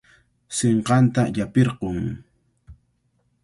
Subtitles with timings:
[0.57, 1.99] Sinqanta llapirqun.